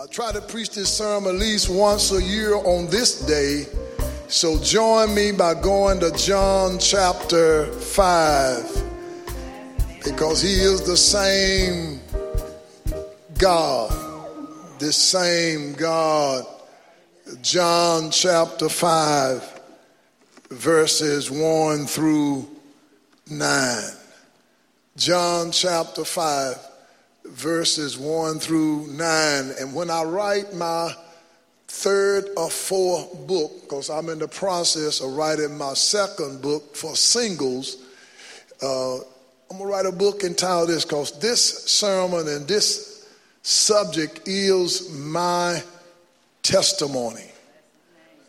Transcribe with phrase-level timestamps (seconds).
[0.00, 3.66] I try to preach this sermon at least once a year on this day.
[4.28, 8.84] So join me by going to John chapter 5
[10.04, 12.00] because he is the same
[13.38, 13.90] God.
[14.78, 16.46] the same God.
[17.42, 19.60] John chapter 5,
[20.50, 22.46] verses 1 through
[23.28, 23.82] 9.
[24.96, 26.67] John chapter 5
[27.30, 29.52] verses 1 through 9.
[29.60, 30.92] And when I write my
[31.68, 36.96] third or fourth book, because I'm in the process of writing my second book for
[36.96, 37.76] singles,
[38.62, 43.08] uh, I'm going to write a book entitled this because this sermon and this
[43.42, 45.62] subject is my
[46.42, 47.24] testimony.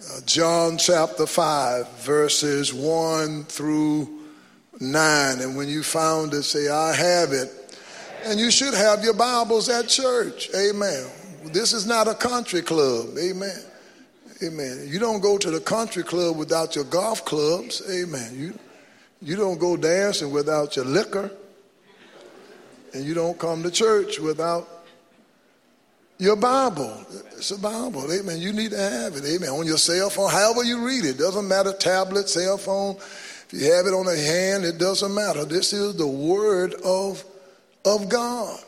[0.02, 4.20] Uh, John chapter 5, verses 1 through
[4.80, 5.40] 9.
[5.40, 7.52] And when you found it, say, I have it
[8.26, 10.50] and you should have your Bibles at church.
[10.56, 11.08] Amen.
[11.46, 13.18] This is not a country club.
[13.18, 13.64] Amen.
[14.44, 14.86] Amen.
[14.88, 17.82] You don't go to the country club without your golf clubs.
[17.90, 18.34] Amen.
[18.36, 18.60] You,
[19.22, 21.32] you don't go dancing without your liquor.
[22.94, 24.68] And you don't come to church without
[26.18, 27.06] your Bible.
[27.38, 28.12] It's a Bible.
[28.12, 28.40] Amen.
[28.40, 29.26] You need to have it.
[29.26, 29.50] Amen.
[29.50, 31.18] On your cell phone, however you read it.
[31.18, 32.96] Doesn't matter, tablet, cell phone.
[32.96, 35.46] If you have it on a hand, it doesn't matter.
[35.46, 37.24] This is the Word of
[37.86, 38.60] of God.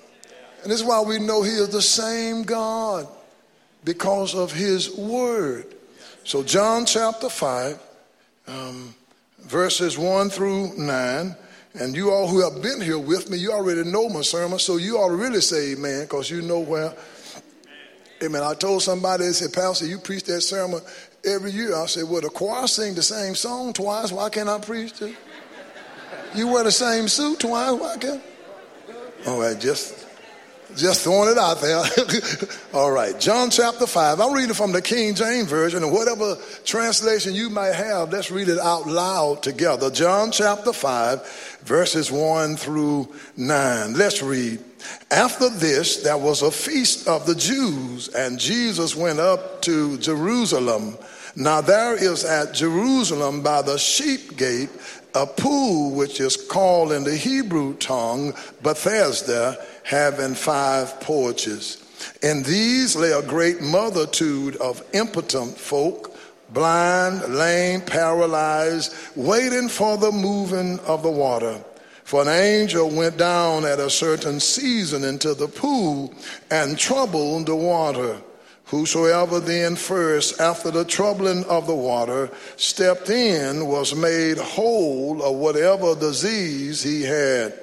[0.63, 3.07] And this is why we know He is the same God
[3.83, 5.65] because of His Word.
[6.23, 7.79] So, John chapter 5,
[8.47, 8.95] um,
[9.39, 11.35] verses 1 through 9.
[11.73, 14.75] And you all who have been here with me, you already know my sermon, so
[14.75, 16.93] you to really say amen because you know where.
[18.21, 18.43] Amen.
[18.43, 20.81] I told somebody, they said, Pastor, you preach that sermon
[21.25, 21.75] every year.
[21.75, 24.11] I said, Well, the choir sing the same song twice.
[24.11, 25.15] Why can't I preach it?
[26.35, 27.73] You wear the same suit twice.
[27.79, 28.21] Why can't
[29.27, 30.07] all right, just
[30.75, 31.83] just throwing it out there.
[32.73, 34.21] All right, John chapter 5.
[34.21, 38.47] I'm reading from the King James Version, and whatever translation you might have, let's read
[38.47, 39.91] it out loud together.
[39.91, 43.93] John chapter 5, verses 1 through 9.
[43.95, 44.59] Let's read.
[45.11, 50.97] After this, there was a feast of the Jews, and Jesus went up to Jerusalem.
[51.35, 54.69] Now, there is at Jerusalem by the sheep gate
[55.15, 61.83] a pool which is called in the Hebrew tongue Bethesda, having five porches.
[62.21, 66.15] In these lay a great multitude of impotent folk,
[66.51, 71.63] blind, lame, paralyzed, waiting for the moving of the water.
[72.03, 76.13] For an angel went down at a certain season into the pool
[76.49, 78.17] and troubled the water.
[78.71, 85.35] Whosoever then first, after the troubling of the water, stepped in was made whole of
[85.35, 87.53] whatever disease he had.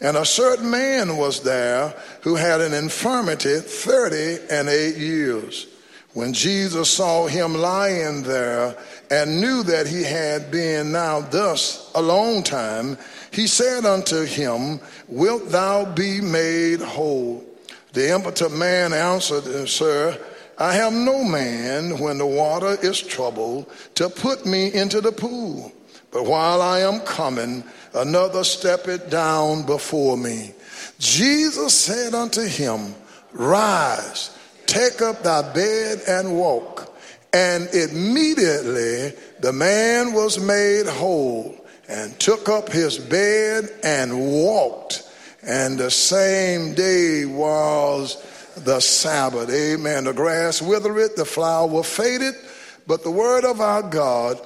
[0.00, 5.68] And a certain man was there who had an infirmity thirty and eight years.
[6.14, 8.76] When Jesus saw him lying there
[9.12, 12.98] and knew that he had been now thus a long time,
[13.30, 17.44] he said unto him, Wilt thou be made whole?
[17.92, 20.18] The impotent man answered, Sir,
[20.58, 25.72] I have no man when the water is troubled to put me into the pool.
[26.10, 27.62] But while I am coming,
[27.94, 30.52] another steppeth down before me.
[30.98, 32.94] Jesus said unto him,
[33.32, 34.36] Rise,
[34.66, 36.96] take up thy bed and walk.
[37.32, 41.54] And immediately the man was made whole
[41.88, 45.04] and took up his bed and walked.
[45.42, 48.16] And the same day was
[48.64, 49.50] the Sabbath.
[49.50, 50.04] Amen.
[50.04, 54.40] The grass withereth, the flower fadeth, but the word of our God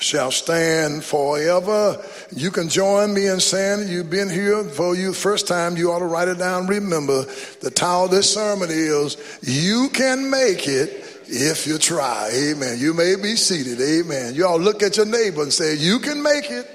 [0.00, 2.02] shall stand forever.
[2.34, 5.76] You can join me in saying you've been here for you first time.
[5.76, 6.66] You ought to write it down.
[6.66, 7.24] Remember,
[7.60, 12.30] the title of this sermon is You Can Make It If You Try.
[12.32, 12.78] Amen.
[12.78, 13.80] You may be seated.
[13.80, 14.34] Amen.
[14.34, 16.66] You all look at your neighbor and say, You can make it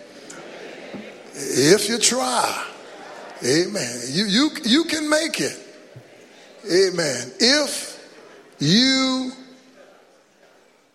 [1.35, 2.67] if you try.
[3.45, 3.99] Amen.
[4.07, 5.59] You, you, you can make it.
[6.65, 7.31] Amen.
[7.39, 7.93] If
[8.59, 9.31] you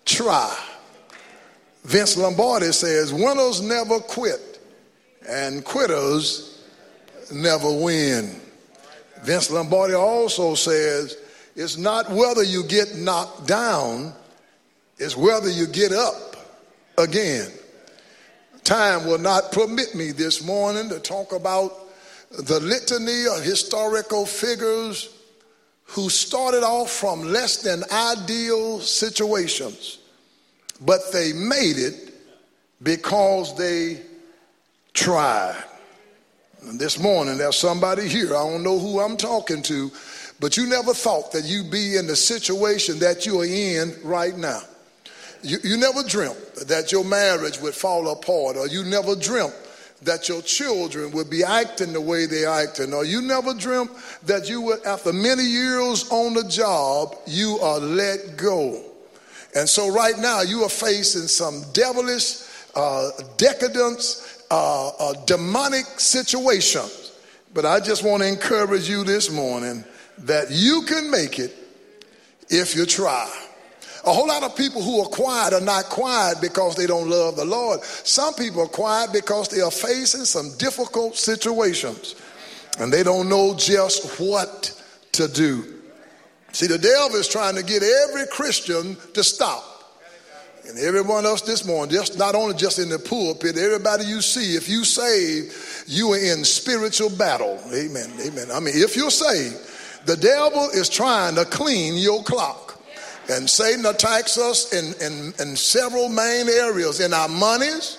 [0.04, 0.56] try.
[1.84, 4.60] Vince Lombardi says, winners never quit
[5.28, 6.62] and quitters
[7.32, 8.40] never win.
[9.22, 11.16] Vince Lombardi also says,
[11.56, 14.12] it's not whether you get knocked down,
[14.96, 16.36] it's whether you get up
[16.96, 17.50] again.
[18.64, 21.72] Time will not permit me this morning to talk about
[22.30, 25.17] the litany of historical figures
[25.88, 29.98] who started off from less than ideal situations,
[30.80, 32.12] but they made it
[32.82, 34.00] because they
[34.92, 35.64] tried.
[36.62, 39.90] And this morning, there's somebody here, I don't know who I'm talking to,
[40.40, 44.36] but you never thought that you'd be in the situation that you are in right
[44.36, 44.60] now.
[45.42, 46.36] You, you never dreamt
[46.66, 49.54] that your marriage would fall apart, or you never dreamt
[50.02, 53.90] that your children would be acting the way they're acting, or you never dreamt
[54.24, 58.82] that you would, after many years on the job, you are let go.
[59.54, 62.42] And so right now you are facing some devilish,
[62.74, 67.12] uh, decadence, uh, uh, demonic situations.
[67.52, 69.84] But I just want to encourage you this morning
[70.18, 71.56] that you can make it
[72.48, 73.47] if you try.
[74.04, 77.36] A whole lot of people who are quiet are not quiet because they don't love
[77.36, 77.82] the Lord.
[77.82, 82.14] Some people are quiet because they are facing some difficult situations
[82.78, 84.72] and they don't know just what
[85.12, 85.74] to do.
[86.52, 89.64] See, the devil is trying to get every Christian to stop.
[90.66, 94.54] And everyone else this morning, just not only just in the pulpit, everybody you see,
[94.54, 97.58] if you save, you are in spiritual battle.
[97.72, 98.12] Amen.
[98.20, 98.50] Amen.
[98.52, 99.56] I mean, if you're saved,
[100.04, 102.67] the devil is trying to clean your clock.
[103.28, 107.98] And Satan attacks us in, in, in several main areas in our monies,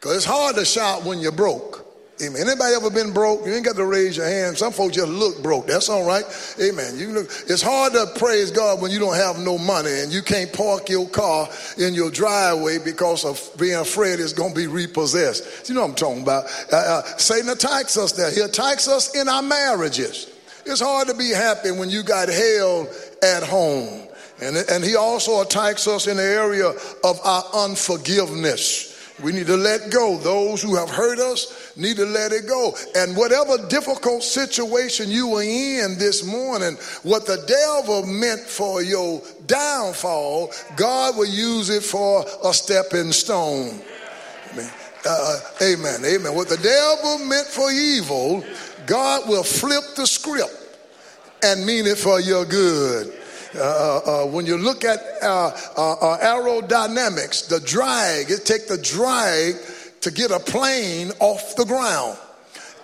[0.00, 1.84] because it's hard to shout when you're broke.
[2.22, 2.42] Amen.
[2.46, 3.44] Anybody ever been broke?
[3.44, 4.56] You ain't got to raise your hand.
[4.56, 5.66] Some folks just look broke.
[5.66, 6.24] That's all right.
[6.62, 6.96] Amen.
[6.96, 10.22] You look, it's hard to praise God when you don't have no money and you
[10.22, 14.68] can't park your car in your driveway because of being afraid it's going to be
[14.68, 15.68] repossessed.
[15.68, 16.44] You know what I'm talking about.
[16.72, 18.30] Uh, uh, Satan attacks us there.
[18.30, 20.30] He attacks us in our marriages.
[20.66, 22.88] It's hard to be happy when you got hell
[23.24, 24.06] at home.
[24.40, 28.92] And, and he also attacks us in the area of our unforgiveness.
[29.22, 30.18] We need to let go.
[30.18, 32.74] Those who have hurt us need to let it go.
[32.96, 39.22] And whatever difficult situation you are in this morning, what the devil meant for your
[39.46, 43.80] downfall, God will use it for a stepping stone.
[44.52, 44.72] Amen.
[45.06, 46.04] Uh, amen.
[46.04, 46.34] Amen.
[46.34, 48.42] What the devil meant for evil,
[48.86, 50.52] God will flip the script
[51.44, 53.12] and mean it for your good.
[53.56, 58.78] Uh, uh, uh, when you look at uh, uh, aerodynamics, the drag, it take the
[58.78, 59.54] drag
[60.00, 62.18] to get a plane off the ground.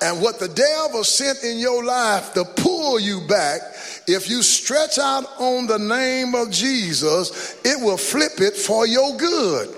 [0.03, 3.61] And what the devil sent in your life to pull you back,
[4.07, 9.17] if you stretch out on the name of Jesus, it will flip it for your
[9.17, 9.75] good.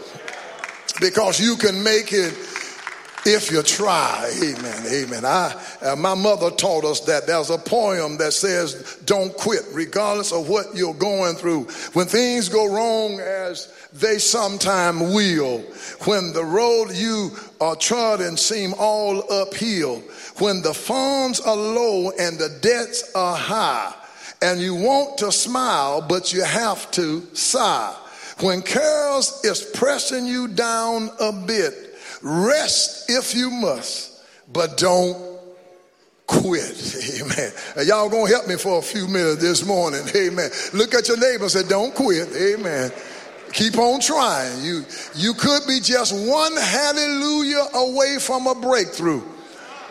[1.00, 2.34] Because you can make it
[3.24, 4.30] if you try.
[4.42, 4.82] Amen.
[4.86, 5.24] Amen.
[5.24, 10.32] I, uh, my mother taught us that there's a poem that says, don't quit, regardless
[10.32, 11.64] of what you're going through.
[11.92, 15.58] When things go wrong, as they sometime will,
[16.04, 17.30] when the road you
[17.60, 20.02] are trodden seem all uphill,
[20.38, 23.94] when the funds are low and the debts are high,
[24.40, 27.96] and you want to smile, but you have to sigh.
[28.40, 31.91] When cares is pressing you down a bit,
[32.22, 34.22] Rest if you must,
[34.52, 35.32] but don't
[36.26, 37.20] quit.
[37.20, 37.52] Amen.
[37.86, 40.02] y'all gonna help me for a few minutes this morning.
[40.16, 40.50] Amen.
[40.72, 42.28] Look at your neighbor and say, don't quit.
[42.34, 42.92] Amen.
[43.52, 44.64] Keep on trying.
[44.64, 44.84] You
[45.14, 49.22] you could be just one hallelujah away from a breakthrough.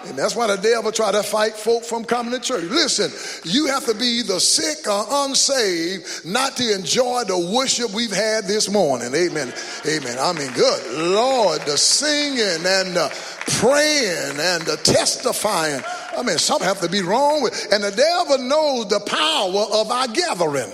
[0.05, 2.63] And that's why the devil try to fight folk from coming to church.
[2.63, 3.11] Listen,
[3.49, 8.45] you have to be the sick or unsaved not to enjoy the worship we've had
[8.45, 9.13] this morning.
[9.13, 9.53] Amen.
[9.87, 10.17] Amen.
[10.19, 13.09] I mean, good Lord, the singing and the
[13.59, 15.83] praying and the testifying.
[16.17, 17.71] I mean, something have to be wrong with.
[17.71, 20.71] And the devil knows the power of our gathering.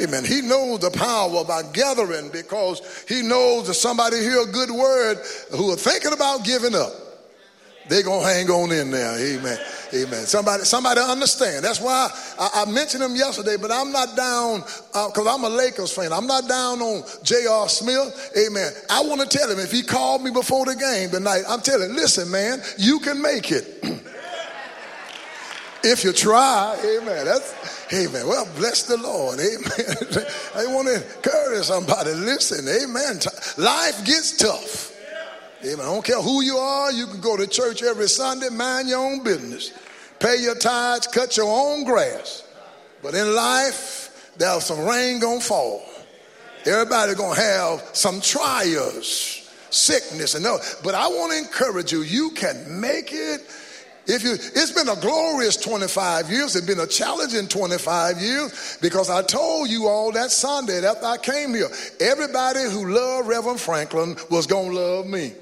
[0.00, 0.24] Amen.
[0.24, 4.70] He knows the power of our gathering because he knows that somebody hear a good
[4.70, 5.18] word
[5.50, 7.07] who are thinking about giving up
[7.88, 9.18] they're going to hang on in there.
[9.18, 9.58] Amen.
[9.94, 10.26] Amen.
[10.26, 11.64] Somebody, somebody understand.
[11.64, 15.48] That's why I, I mentioned him yesterday, but I'm not down because uh, I'm a
[15.48, 16.12] Lakers fan.
[16.12, 17.68] I'm not down on J.R.
[17.68, 18.32] Smith.
[18.36, 18.72] Amen.
[18.90, 21.90] I want to tell him if he called me before the game tonight, I'm telling
[21.90, 23.78] him, listen, man, you can make it.
[25.82, 27.24] if you try, amen.
[27.24, 28.26] That's amen.
[28.26, 29.40] Well, bless the Lord.
[29.40, 30.26] Amen.
[30.54, 32.12] I want to encourage somebody.
[32.12, 33.20] Listen, amen.
[33.56, 34.97] Life gets tough.
[35.64, 35.80] Amen.
[35.80, 36.92] I don't care who you are.
[36.92, 39.72] You can go to church every Sunday, mind your own business,
[40.20, 42.44] pay your tithes, cut your own grass.
[43.02, 45.82] But in life, there's some rain gonna fall.
[46.64, 50.58] Everybody gonna have some trials, sickness, and no.
[50.84, 52.02] But I want to encourage you.
[52.02, 53.40] You can make it.
[54.06, 56.56] If you, it's been a glorious 25 years.
[56.56, 61.18] It's been a challenging 25 years because I told you all that Sunday after I
[61.18, 61.68] came here.
[62.00, 65.32] Everybody who loved Reverend Franklin was gonna love me.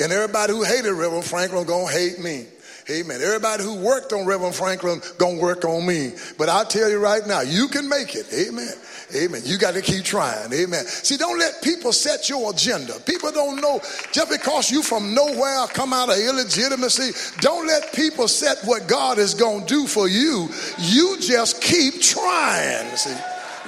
[0.00, 2.46] And everybody who hated Reverend Franklin gonna hate me.
[2.90, 3.22] Amen.
[3.22, 6.12] Everybody who worked on Reverend Franklin gonna work on me.
[6.36, 8.26] But I tell you right now, you can make it.
[8.32, 8.74] Amen.
[9.14, 9.42] Amen.
[9.44, 10.52] You got to keep trying.
[10.52, 10.84] Amen.
[10.84, 12.94] See, don't let people set your agenda.
[13.06, 13.80] People don't know
[14.12, 17.12] just because you from nowhere come out of illegitimacy.
[17.40, 20.48] Don't let people set what God is to do for you.
[20.78, 22.96] You just keep trying.
[22.96, 23.16] See,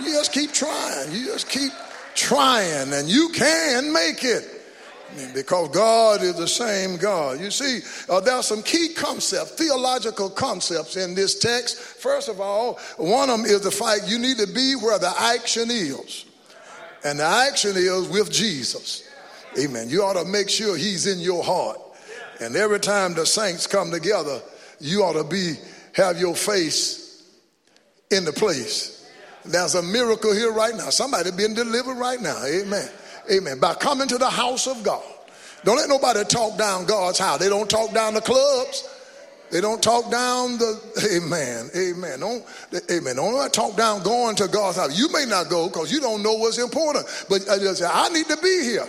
[0.02, 1.12] you just keep trying.
[1.12, 1.72] You just keep
[2.14, 4.55] trying, and you can make it
[5.34, 7.40] because God is the same God.
[7.40, 11.76] You see, uh, there are some key concepts, theological concepts in this text.
[11.76, 15.12] First of all, one of them is the fact you need to be where the
[15.18, 16.24] action is.
[17.04, 19.08] And the action is with Jesus.
[19.58, 19.88] Amen.
[19.88, 21.78] You ought to make sure he's in your heart.
[22.40, 24.40] And every time the saints come together,
[24.80, 25.54] you ought to be
[25.94, 27.24] have your face
[28.10, 29.10] in the place.
[29.44, 30.90] There's a miracle here right now.
[30.90, 32.44] Somebody being delivered right now.
[32.44, 32.88] Amen.
[33.30, 33.58] Amen.
[33.58, 35.02] By coming to the house of God.
[35.64, 37.38] Don't let nobody talk down God's house.
[37.38, 38.88] They don't talk down the clubs.
[39.50, 40.80] They don't talk down the,
[41.14, 42.20] amen, amen.
[42.20, 42.44] Don't,
[42.90, 43.16] amen.
[43.16, 44.98] Don't talk down going to God's house.
[44.98, 47.06] You may not go because you don't know what's important.
[47.28, 48.86] But I, just, say, I need to be here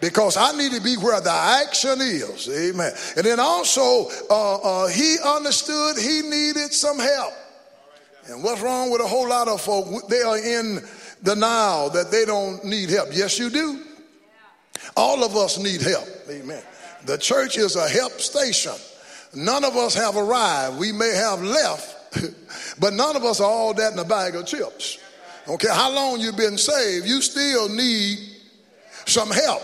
[0.00, 2.48] because I need to be where the action is.
[2.48, 2.92] Amen.
[3.16, 7.32] And then also, uh, uh, he understood he needed some help.
[8.28, 10.08] And what's wrong with a whole lot of folk?
[10.08, 10.80] They are in
[11.22, 13.08] denial that they don't need help.
[13.12, 13.84] Yes, you do.
[14.96, 16.08] All of us need help.
[16.28, 16.62] Amen.
[17.04, 18.74] The church is a help station.
[19.34, 20.78] None of us have arrived.
[20.78, 22.20] We may have left,
[22.80, 24.98] but none of us are all that in a bag of chips.
[25.48, 28.18] Okay, how long you been saved, you still need
[29.06, 29.62] some help.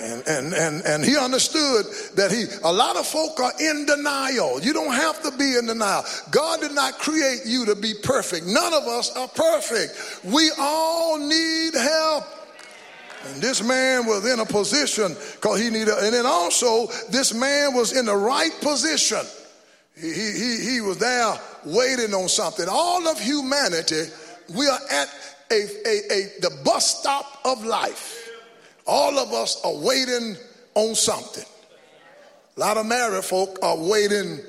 [0.00, 4.60] And, and, and, and he understood that he, a lot of folk are in denial.
[4.60, 6.04] You don't have to be in denial.
[6.30, 8.46] God did not create you to be perfect.
[8.46, 10.24] None of us are perfect.
[10.24, 12.24] We all need help.
[13.26, 17.74] And this man was in a position because he needed, and then also this man
[17.74, 19.20] was in the right position.
[19.96, 22.66] He, he, he was there waiting on something.
[22.70, 24.04] All of humanity,
[24.54, 25.08] we are at
[25.50, 28.27] a, a, a, the bus stop of life.
[28.88, 30.36] All of us are waiting
[30.74, 31.44] on something.
[32.56, 34.40] A lot of married folk are waiting,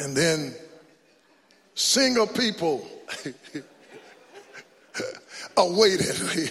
[0.00, 0.54] and then
[1.74, 2.84] single people
[5.56, 6.48] are waiting.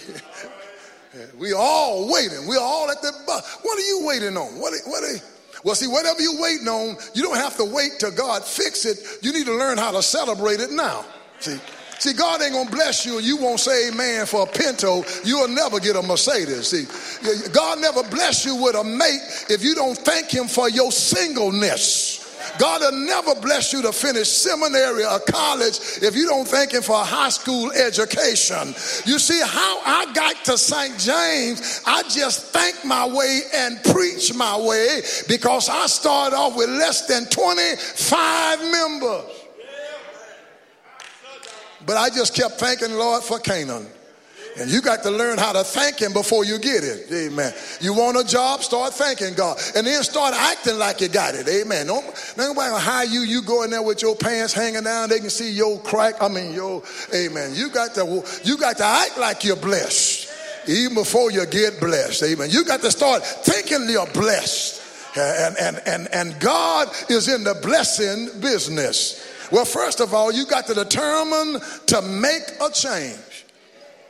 [1.38, 2.46] we all waiting.
[2.46, 3.58] We're all at the bus.
[3.62, 4.60] What are you waiting on?
[4.60, 4.72] What?
[4.72, 5.02] Are, what?
[5.02, 5.16] Are,
[5.64, 8.98] well, see, whatever you're waiting on, you don't have to wait till God fix it.
[9.22, 11.04] You need to learn how to celebrate it now.
[11.40, 11.58] See.
[12.00, 15.04] See, God ain't gonna bless you and you won't say amen for a Pinto.
[15.22, 16.68] You'll never get a Mercedes.
[16.68, 20.90] See, God never bless you with a mate if you don't thank Him for your
[20.92, 22.26] singleness.
[22.58, 26.80] God will never bless you to finish seminary or college if you don't thank Him
[26.80, 28.68] for a high school education.
[29.04, 30.98] You see, how I got to St.
[30.98, 36.70] James, I just thank my way and preach my way because I started off with
[36.70, 39.39] less than 25 members.
[41.90, 43.84] But I just kept thanking Lord for Canaan.
[44.60, 47.12] And you got to learn how to thank him before you get it.
[47.12, 47.52] Amen.
[47.80, 49.58] You want a job, start thanking God.
[49.74, 51.48] And then start acting like you got it.
[51.48, 51.88] Amen.
[51.88, 52.06] Don't,
[52.38, 53.22] nobody will hire you.
[53.22, 55.08] You go in there with your pants hanging down.
[55.08, 56.22] They can see your crack.
[56.22, 56.80] I mean, your,
[57.12, 57.54] amen.
[57.56, 60.32] You got to, you got to act like you're blessed.
[60.68, 62.22] Even before you get blessed.
[62.22, 62.50] Amen.
[62.50, 64.80] You got to start thinking you're blessed.
[65.16, 69.26] And, and, and, and God is in the blessing business.
[69.50, 73.46] Well, first of all, you got to determine to make a change.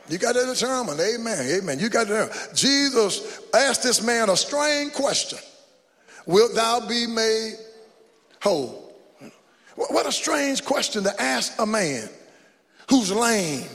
[0.09, 1.79] You got to determine, amen, amen.
[1.79, 2.35] You got to determine.
[2.53, 5.39] Jesus asked this man a strange question
[6.25, 7.55] Wilt thou be made
[8.41, 8.93] whole?
[9.75, 12.07] What a strange question to ask a man
[12.89, 13.67] who's lame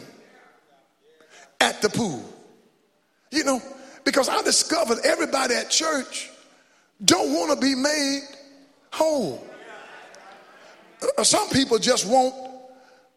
[1.60, 2.24] at the pool.
[3.30, 3.62] You know,
[4.04, 6.30] because I discovered everybody at church
[7.04, 8.22] don't want to be made
[8.92, 9.44] whole.
[11.22, 12.34] Some people just want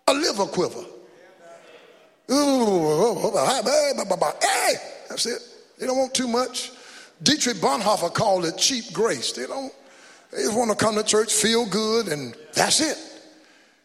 [0.07, 0.85] a liver quiver.
[4.41, 4.75] Hey,
[5.09, 5.41] that's it.
[5.77, 6.71] They don't want too much.
[7.23, 9.31] Dietrich Bonhoeffer called it cheap grace.
[9.31, 9.73] They don't.
[10.31, 12.97] They just want to come to church, feel good, and that's it.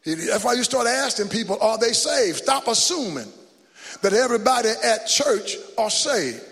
[0.05, 2.37] That's why you start asking people, are they saved?
[2.39, 3.33] Stop assuming
[4.03, 6.43] that everybody at church are saved.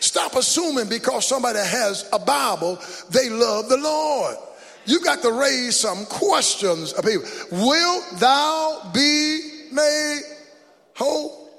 [0.00, 2.78] Stop assuming because somebody has a Bible,
[3.10, 4.36] they love the Lord
[4.88, 7.28] you got to raise some questions of people.
[7.52, 10.20] Will thou be made
[10.96, 11.50] whole?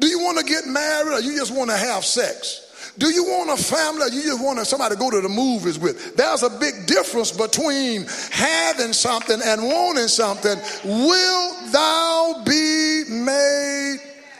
[0.00, 2.94] Do you want to get married or you just want to have sex?
[2.96, 5.78] Do you want a family or you just want somebody to go to the movies
[5.78, 6.16] with?
[6.16, 10.56] There's a big difference between having something and wanting something.
[10.84, 13.98] Will thou be made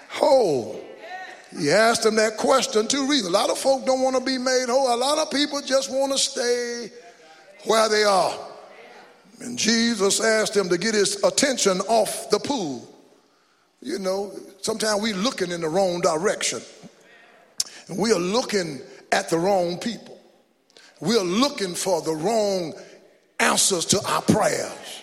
[0.08, 0.82] whole?
[1.58, 3.28] He asked him that question two reasons.
[3.28, 4.94] A lot of folk don't want to be made whole.
[4.94, 6.90] A lot of people just want to stay
[7.64, 8.34] where they are.
[9.40, 12.86] And Jesus asked him to get his attention off the pool.
[13.80, 16.60] You know, sometimes we're looking in the wrong direction.
[17.88, 20.20] And we are looking at the wrong people.
[21.00, 22.74] We are looking for the wrong
[23.38, 25.02] answers to our prayers.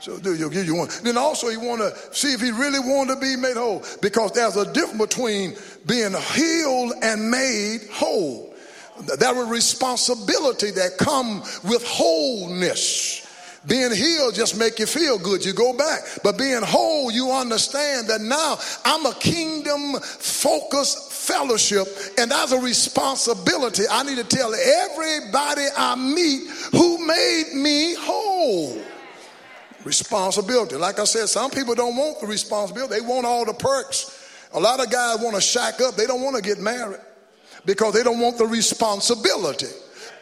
[0.00, 0.88] So do you give you one.
[1.02, 3.84] Then also you want to see if he really wanted to be made whole.
[4.02, 8.54] Because there's a difference between being healed and made whole.
[8.98, 13.22] Are responsibility that come with wholeness.
[13.66, 15.44] Being healed just make you feel good.
[15.44, 16.00] You go back.
[16.22, 21.88] But being whole, you understand that now I'm a kingdom focused fellowship
[22.18, 23.82] and that's a responsibility.
[23.90, 28.80] I need to tell everybody I meet who made me whole.
[29.84, 30.76] Responsibility.
[30.76, 32.94] Like I said, some people don't want the responsibility.
[32.94, 34.22] They want all the perks.
[34.52, 35.96] A lot of guys want to shack up.
[35.96, 37.00] They don't want to get married
[37.66, 39.66] because they don't want the responsibility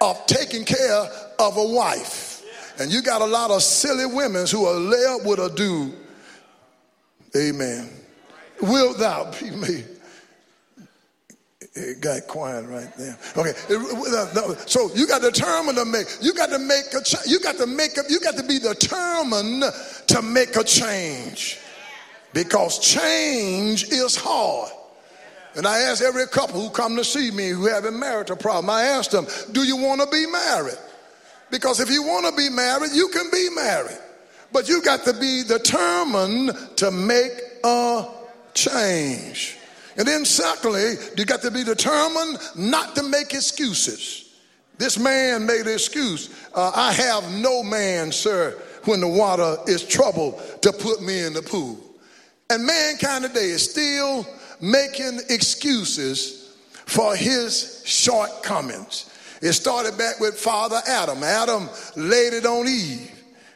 [0.01, 1.09] of taking care
[1.39, 2.43] of a wife.
[2.81, 5.95] And you got a lot of silly women who are lay up with a dude.
[7.37, 7.89] Amen.
[8.61, 9.87] Will thou be made?
[11.77, 13.19] It got quiet right there.
[13.37, 13.53] Okay,
[14.67, 16.07] so you got to determine to make.
[16.21, 17.01] You got to make a.
[17.27, 17.97] You got to make.
[17.97, 19.65] A, you got to be determined
[20.07, 21.59] to make a change,
[22.33, 24.71] because change is hard.
[25.57, 28.71] And I ask every couple who come to see me who have a marital problem.
[28.71, 30.79] I ask them, "Do you want to be married?"
[31.51, 33.99] Because if you want to be married, you can be married.
[34.53, 37.33] But you got to be determined to make
[37.63, 38.07] a
[38.55, 39.57] change.
[39.97, 44.25] And then, secondly, you got to be determined not to make excuses.
[44.79, 46.31] This man made an excuse.
[46.53, 51.33] Uh, I have no man, sir, when the water is troubled to put me in
[51.33, 51.79] the pool.
[52.51, 54.27] And mankind today is still
[54.61, 56.55] making excuses
[56.87, 59.11] for his shortcomings.
[59.43, 61.23] It started back with Father Adam.
[61.23, 63.11] Adam laid it on Eve.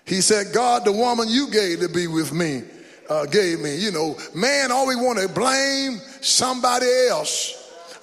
[0.05, 2.63] He said, God, the woman you gave to be with me,
[3.09, 3.77] uh, gave me.
[3.77, 7.58] You know, man always want to blame somebody else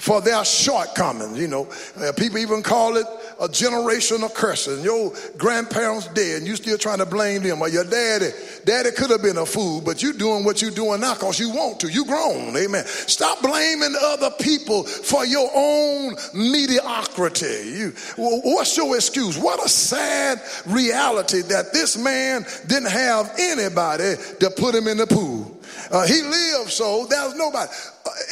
[0.06, 1.40] for their shortcomings.
[1.40, 3.08] You know, uh, people even call it
[3.40, 4.68] a generational curse.
[4.68, 7.60] And your grandparents dead, and you still trying to blame them.
[7.60, 8.30] Or your daddy,
[8.66, 11.50] daddy could have been a fool, but you doing what you doing now because you
[11.50, 11.88] want to.
[11.88, 12.86] You grown, amen.
[12.86, 17.72] Stop blaming other people for your own mediocrity.
[17.74, 19.40] You, what's your excuse?
[19.40, 25.08] What a sad reality that this man didn't have anybody to put him in the
[25.08, 25.60] pool.
[25.90, 27.72] Uh, he lived so there's nobody.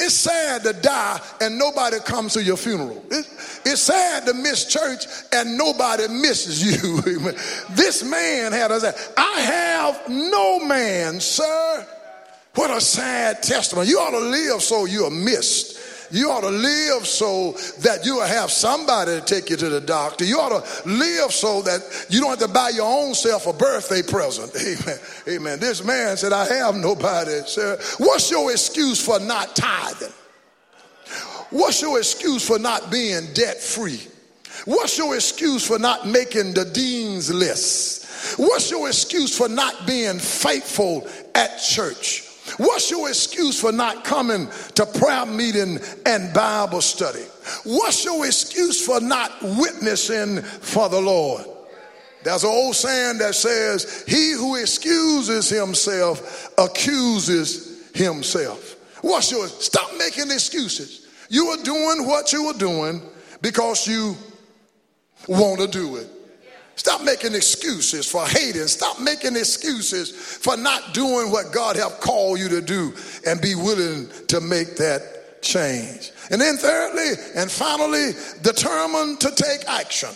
[0.00, 3.04] It's sad to die and nobody comes to your funeral.
[3.10, 3.26] It,
[3.64, 7.00] it's sad to miss church and nobody misses you.
[7.70, 11.86] this man had a I have no man, sir.
[12.54, 13.88] What a sad testimony.
[13.88, 15.78] You ought to live so you are missed.
[16.14, 19.80] You ought to live so that you will have somebody to take you to the
[19.80, 20.24] doctor.
[20.24, 23.52] You ought to live so that you don't have to buy your own self a
[23.52, 24.54] birthday present.
[24.56, 24.98] Amen.
[25.26, 25.58] Amen.
[25.58, 27.76] This man said, I have nobody, sir.
[27.98, 30.12] What's your excuse for not tithing?
[31.50, 34.00] What's your excuse for not being debt free?
[34.66, 38.38] What's your excuse for not making the dean's list?
[38.38, 42.28] What's your excuse for not being faithful at church?
[42.56, 47.24] What's your excuse for not coming to prayer meeting and Bible study?
[47.64, 51.44] What's your excuse for not witnessing for the Lord?
[52.22, 58.76] There's an old saying that says, He who excuses himself accuses himself.
[59.02, 61.06] What's your stop making excuses?
[61.28, 63.02] You are doing what you are doing
[63.42, 64.16] because you
[65.28, 66.08] want to do it.
[66.76, 68.66] Stop making excuses for hating.
[68.66, 72.92] Stop making excuses for not doing what God have called you to do
[73.26, 76.10] and be willing to make that change.
[76.30, 80.10] And then thirdly and finally, determined to take action.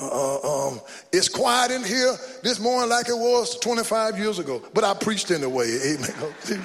[0.00, 0.80] Uh, um,
[1.12, 5.30] it's quiet in here this morning like it was 25 years ago, but I preached
[5.30, 5.68] anyway.
[5.94, 6.34] Amen.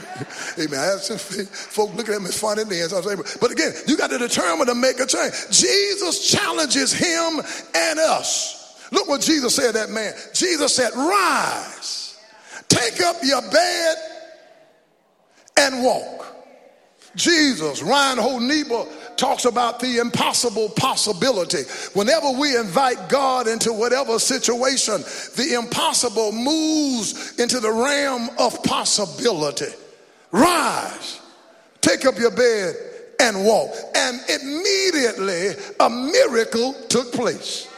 [0.59, 0.79] Amen.
[0.79, 2.89] I have some folk looking at me funny then.
[3.39, 5.33] But again, you got to determine to make a change.
[5.51, 7.39] Jesus challenges him
[7.75, 8.58] and us
[8.91, 10.13] Look what Jesus said that man.
[10.33, 12.17] Jesus said, Rise,
[12.67, 13.95] take up your bed
[15.57, 16.25] and walk.
[17.15, 21.63] Jesus, Reinhold Niebuhr talks about the impossible possibility.
[21.93, 25.01] Whenever we invite God into whatever situation,
[25.35, 29.73] the impossible moves into the realm of possibility.
[30.31, 31.19] Rise,
[31.81, 32.75] take up your bed
[33.19, 33.71] and walk.
[33.95, 35.49] And immediately
[35.79, 37.68] a miracle took place.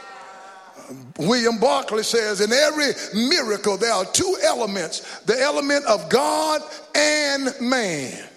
[1.18, 6.62] William Barclay says in every miracle there are two elements the element of God
[6.94, 8.28] and man.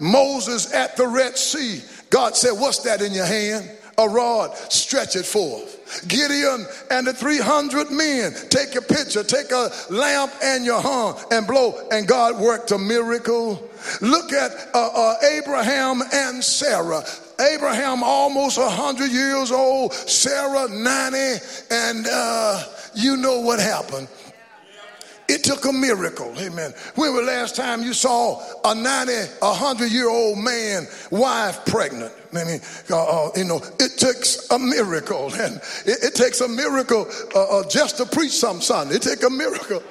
[0.00, 3.70] Moses at the Red Sea, God said, What's that in your hand?
[3.98, 6.06] a rod, stretch it forth.
[6.08, 8.34] Gideon and the 300 men.
[8.48, 12.78] Take a pitcher, take a lamp and your horn and blow, and God worked a
[12.78, 13.68] miracle.
[14.00, 17.04] Look at uh, uh, Abraham and Sarah.
[17.40, 21.18] Abraham almost 100 years old, Sarah 90,
[21.70, 22.62] and uh,
[22.94, 24.08] you know what happened.
[25.28, 26.34] It took a miracle.
[26.38, 26.74] Amen.
[26.96, 31.64] When was the last time you saw a 90, a 100 year old man, wife
[31.64, 32.12] pregnant?
[32.34, 35.32] Mean, uh, uh, you know, it takes a miracle.
[35.34, 38.96] And it, it takes a miracle uh, uh just to preach some Sunday.
[38.96, 39.80] It takes a miracle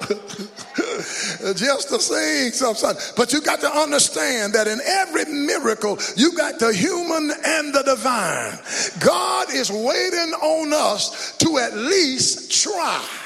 [1.54, 3.00] just to sing some Sunday.
[3.16, 7.82] But you got to understand that in every miracle, you got the human and the
[7.82, 8.58] divine.
[9.00, 13.23] God is waiting on us to at least try.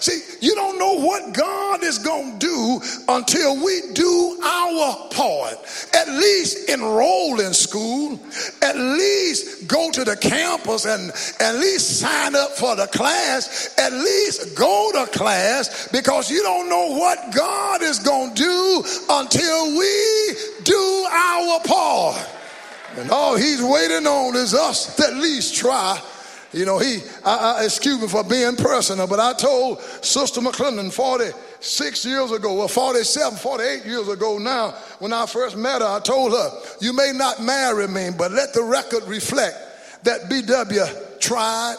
[0.00, 5.54] See, you don't know what God is going to do until we do our part.
[5.94, 8.18] At least enroll in school,
[8.62, 11.10] at least go to the campus and
[11.40, 16.70] at least sign up for the class, at least go to class because you don't
[16.70, 20.34] know what God is going to do until we
[20.64, 22.26] do our part.
[22.96, 26.00] And all he's waiting on is us to at least try
[26.52, 30.92] you know, he, I, I, excuse me for being personal, but I told Sister McClendon
[30.92, 36.00] 46 years ago, or 47, 48 years ago now, when I first met her, I
[36.00, 39.56] told her, You may not marry me, but let the record reflect
[40.04, 41.76] that BW tried.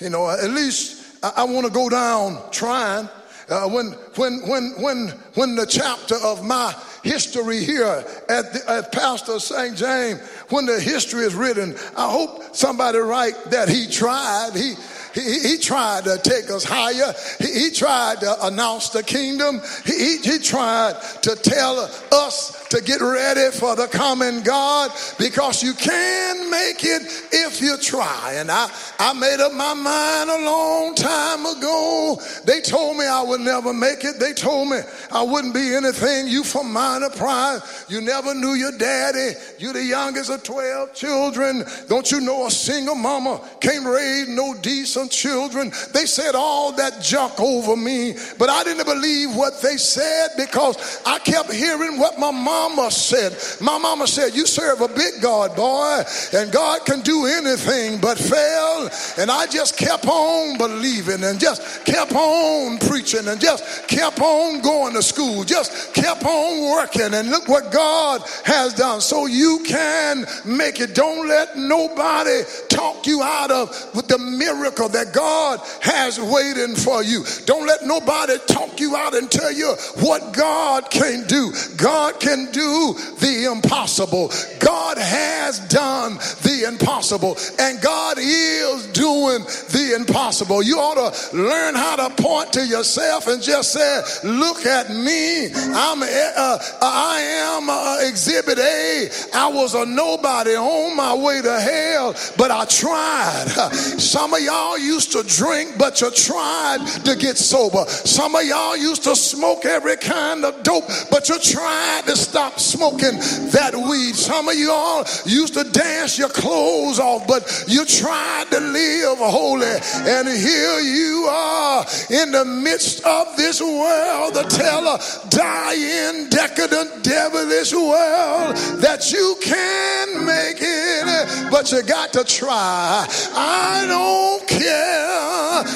[0.00, 3.08] You know, at least I, I want to go down trying.
[3.48, 8.92] Uh, when, when, when, when, when the chapter of my history here at, the, at
[8.92, 9.76] Pastor St.
[9.76, 14.50] James, when the history is written, I hope somebody write that he tried.
[14.54, 14.74] He,
[15.14, 17.12] he, he, tried to take us higher.
[17.38, 19.60] He, he tried to announce the kingdom.
[19.84, 21.78] He, he, tried to tell
[22.10, 27.76] us to get ready for the coming God because you can make it if you
[27.76, 28.34] try.
[28.36, 32.20] And I, I made up my mind a long time ago.
[32.44, 34.18] They told me I would never make it.
[34.18, 34.78] They told me
[35.10, 36.28] I wouldn't be anything.
[36.28, 37.60] You from minor pride.
[37.88, 39.32] You never knew your daddy.
[39.58, 41.64] You the youngest of 12 children.
[41.88, 45.72] Don't you know a single mama can't raise no decent children.
[45.92, 51.02] They said all that junk over me, but I didn't believe what they said because
[51.06, 53.36] I kept hearing what my mama said.
[53.60, 56.02] My mama said, You serve a big God, boy,
[56.34, 58.88] and God can do anything but fail.
[59.18, 64.60] And I just kept on believing and just kept on preaching and just kept on
[64.62, 67.14] going to school, just kept on working.
[67.14, 69.00] And look what God has done.
[69.00, 70.94] So you can make it.
[70.94, 73.70] Don't let nobody talk you out of
[74.08, 77.24] the miracle that God has waiting for you.
[77.46, 81.52] Don't let nobody talk you out and tell you what God can do.
[81.76, 84.30] God can do the impossible.
[84.60, 90.62] God has done the impossible, and God is doing the impossible.
[90.62, 95.52] You ought to learn how to point to yourself and just say, "Look at me.
[95.52, 99.08] I'm uh, I am uh, Exhibit A.
[99.34, 103.48] I was a nobody on my way to hell, but I tried."
[103.98, 107.84] Some of y'all used to drink, but you tried to get sober.
[107.86, 112.58] Some of y'all used to smoke every kind of dope, but you tried to stop
[112.58, 113.18] smoking
[113.52, 114.14] that weed.
[114.14, 119.66] Some of y'all used to dance your clothes off, but you tried to live holy.
[119.66, 124.98] And here you are in the midst of this world, the teller,
[125.30, 133.06] dying, decadent, devilish world that you can make it, but you got to try.
[133.34, 134.71] I don't care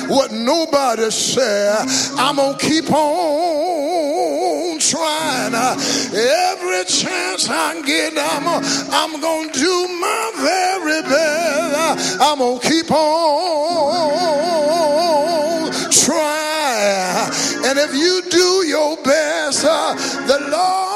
[0.09, 1.87] what nobody said.
[2.17, 5.55] I'm gonna keep on trying.
[5.55, 8.47] Every chance I get, I'm,
[8.93, 12.21] I'm gonna do my very best.
[12.21, 13.97] I'm gonna keep on
[15.91, 17.31] trying.
[17.67, 20.96] And if you do your best, the Lord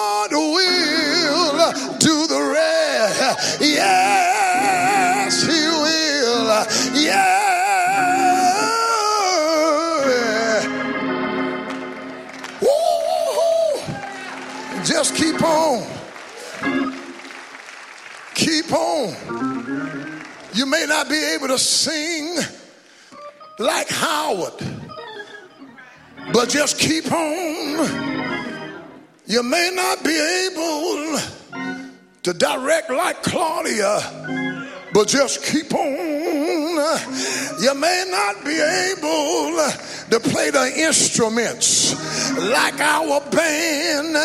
[19.00, 20.22] on.
[20.52, 22.36] You may not be able to sing
[23.58, 24.54] like Howard,
[26.32, 28.30] but just keep on.
[29.26, 30.16] You may not be
[30.48, 31.18] able
[32.22, 36.29] to direct like Claudia, but just keep on.
[37.60, 39.60] You may not be able
[40.10, 41.94] to play the instruments
[42.36, 44.16] like our band.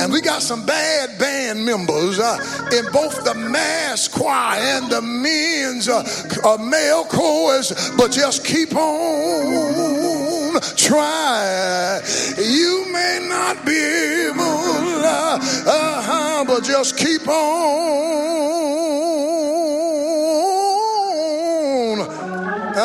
[0.00, 2.38] And we got some bad band members uh,
[2.72, 6.04] in both the mass choir and the men's uh,
[6.44, 12.02] uh, male chorus, but just keep on trying.
[12.38, 19.05] You may not be able, uh, uh-huh, but just keep on.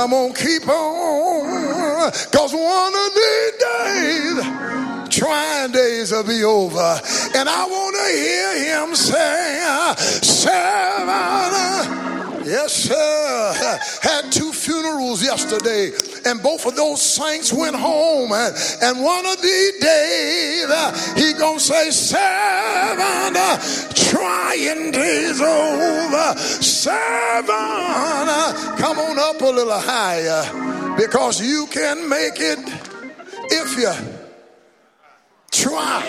[0.02, 4.72] I'm gonna keep on, cause one of these days
[5.10, 7.00] trying days will be over.
[7.36, 12.01] And I want to hear him say, Seven.
[12.52, 13.80] Yes, sir.
[14.02, 15.94] Had two funerals yesterday,
[16.26, 18.34] and both of those saints went home.
[18.34, 20.68] And, one of these days,
[21.16, 23.34] he gonna say, Seven
[23.96, 26.38] trying days over.
[26.38, 27.56] Seven.
[28.76, 30.44] Come on up a little higher
[30.98, 32.60] because you can make it
[33.50, 33.94] if you
[35.52, 36.04] try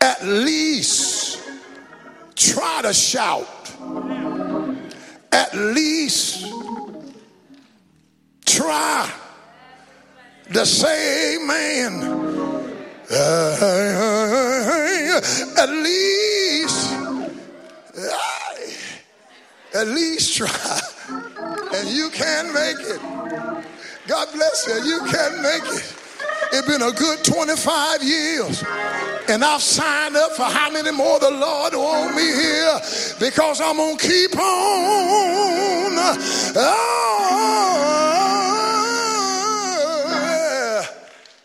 [0.00, 1.38] at least
[2.34, 3.46] try to shout
[5.34, 6.46] at least
[8.46, 9.10] try
[10.52, 11.92] to say amen
[13.10, 13.60] uh,
[15.58, 16.92] at least
[17.98, 18.34] uh,
[19.74, 20.80] at least try.
[21.74, 23.00] And you can make it.
[24.06, 24.74] God bless you.
[24.84, 26.03] You can make it
[26.52, 28.62] it's been a good 25 years.
[29.28, 32.78] And I've signed up for how many more the Lord want me here
[33.18, 34.42] because I'm going to keep on.
[36.56, 37.34] Oh,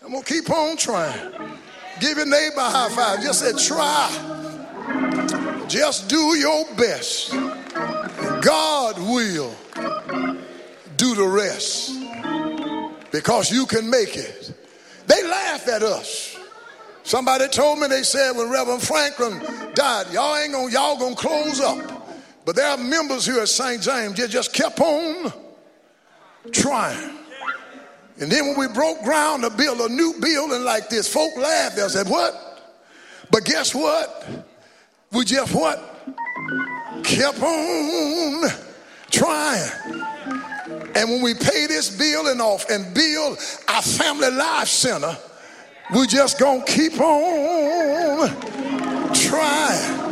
[0.04, 1.32] I'm going to keep on trying.
[2.00, 3.22] Give your neighbor a high five.
[3.22, 4.10] Just say, try.
[5.68, 7.32] Just do your best.
[8.42, 9.54] God will
[10.98, 11.92] do the rest
[13.12, 14.59] because you can make it.
[15.10, 16.38] They laugh at us.
[17.04, 19.41] Somebody told me they said when Reverend Franklin
[19.74, 22.06] died, y'all ain't gonna y'all gonna close up.
[22.45, 23.82] But there are members here at St.
[23.82, 25.34] James that just kept on
[26.52, 27.17] trying.
[28.19, 31.78] And then when we broke ground to build a new building like this, folk laughed.
[31.78, 32.45] They said, What?
[33.32, 34.48] But guess what?
[35.12, 35.80] We just what?
[37.04, 38.50] Kept on
[39.10, 40.09] trying.
[41.00, 45.18] And when we pay this building off and build our family life center,
[45.96, 48.28] we just gonna keep on
[49.14, 50.10] trying.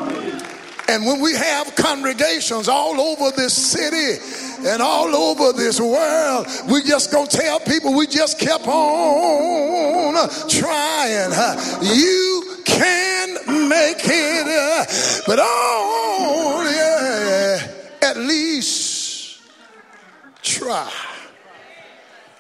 [0.88, 4.24] And when we have congregations all over this city
[4.66, 11.34] and all over this world, we just gonna tell people we just kept on trying.
[11.82, 18.87] You can make it, but oh yeah, at least
[20.48, 20.92] try.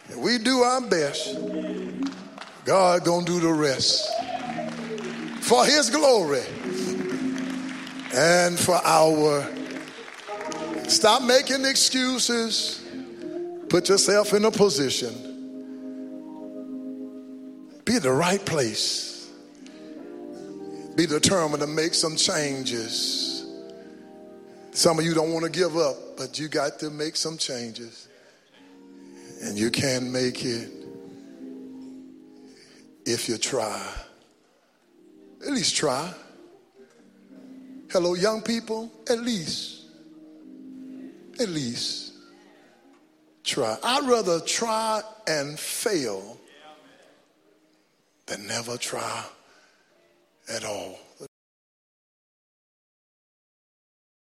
[0.09, 1.37] If we do our best,
[2.63, 4.09] God gonna do the rest
[5.41, 6.43] for His glory
[8.15, 9.45] and for our.
[10.87, 12.83] Stop making excuses.
[13.69, 15.13] Put yourself in a position.
[17.83, 19.29] Be in the right place.
[20.95, 23.36] Be determined to make some changes.
[24.77, 28.07] Some of you don't want to give up, but you got to make some changes.
[29.41, 30.69] And you can make it
[33.03, 33.83] if you try.
[35.41, 36.13] At least try.
[37.91, 39.85] Hello, young people, at least,
[41.39, 42.13] at least
[43.43, 43.79] try.
[43.83, 46.37] I'd rather try and fail
[48.27, 49.25] than never try
[50.47, 50.99] at all.